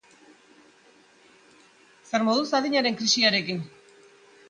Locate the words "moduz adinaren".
2.31-3.01